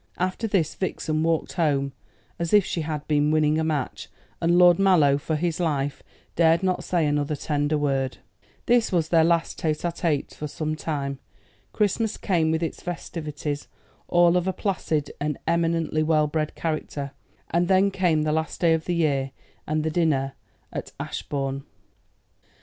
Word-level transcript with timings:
After 0.17 0.47
this 0.47 0.73
Vixen 0.73 1.21
walked 1.21 1.53
home 1.53 1.93
as 2.39 2.53
if 2.53 2.65
she 2.65 2.81
had 2.81 3.07
been 3.07 3.29
winning 3.29 3.59
a 3.59 3.63
match, 3.63 4.09
and 4.41 4.57
Lord 4.57 4.79
Mallow, 4.79 5.19
for 5.19 5.35
his 5.35 5.59
life, 5.59 6.01
dared 6.35 6.63
not 6.63 6.83
say 6.83 7.05
another 7.05 7.35
tender 7.35 7.77
word. 7.77 8.17
This 8.65 8.91
was 8.91 9.09
their 9.09 9.23
last 9.23 9.59
tête 9.59 9.87
à 9.87 9.93
tête 9.95 10.33
for 10.33 10.47
some 10.47 10.75
time. 10.75 11.19
Christmas 11.71 12.17
came 12.17 12.49
with 12.49 12.63
its 12.63 12.81
festivities, 12.81 13.67
all 14.07 14.37
of 14.37 14.47
a 14.47 14.53
placid 14.53 15.11
and 15.21 15.37
eminently 15.45 16.01
well 16.01 16.25
bred 16.25 16.55
character, 16.55 17.11
and 17.51 17.67
then 17.67 17.91
came 17.91 18.23
the 18.23 18.31
last 18.31 18.59
day 18.59 18.73
of 18.73 18.85
the 18.85 18.95
year 18.95 19.29
and 19.67 19.83
the 19.83 19.91
dinner 19.91 20.33
at 20.73 20.91
Ashbourne. 20.99 21.63